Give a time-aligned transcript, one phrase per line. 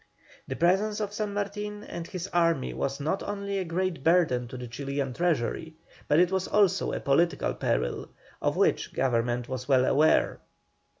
[0.47, 4.57] The presence of San Martin and his army was not only a great burden to
[4.57, 5.75] the Chilian treasury,
[6.07, 8.09] but it was also a political peril,
[8.41, 10.39] of which Government was well aware.